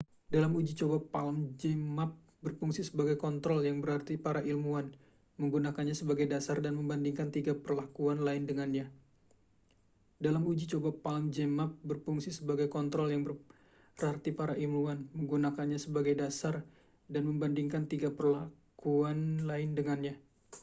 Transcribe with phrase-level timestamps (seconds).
[0.33, 2.09] dalam uji coba palm zmapp
[2.43, 4.87] berfungsi sebagai kontrol yang berarti para ilmuwan
[5.41, 8.89] menggunakannya sebagai dasar dan membandingkan tiga perlakuan lain dengannya